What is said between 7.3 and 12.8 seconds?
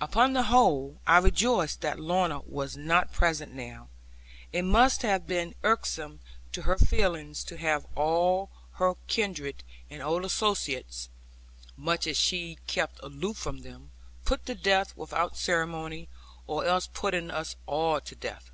to have all her kindred and old associates (much as she